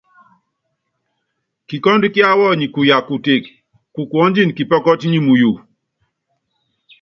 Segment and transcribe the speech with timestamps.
[1.67, 3.51] Kikɔ́ndú kíáwɔ nyi kuya kuteke,
[3.93, 5.51] kukuɔndini pikɔtɔ́pɔ nyi muyu.